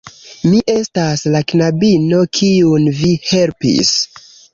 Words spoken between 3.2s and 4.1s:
helpis